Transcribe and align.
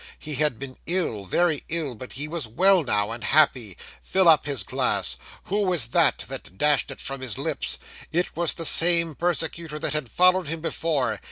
He 0.17 0.33
had 0.33 0.57
been 0.57 0.79
ill, 0.87 1.25
very 1.25 1.61
ill, 1.69 1.93
but 1.93 2.13
he 2.13 2.27
was 2.27 2.47
well 2.47 2.83
now, 2.83 3.11
and 3.11 3.23
happy. 3.23 3.77
Fill 4.01 4.27
up 4.27 4.47
his 4.47 4.63
glass. 4.63 5.15
Who 5.43 5.61
was 5.61 5.89
that, 5.89 6.25
that 6.27 6.57
dashed 6.57 6.89
it 6.89 6.99
from 6.99 7.21
his 7.21 7.37
lips? 7.37 7.77
It 8.11 8.35
was 8.35 8.55
the 8.55 8.65
same 8.65 9.13
persecutor 9.13 9.77
that 9.77 9.93
had 9.93 10.09
followed 10.09 10.47
him 10.47 10.59
before. 10.59 11.19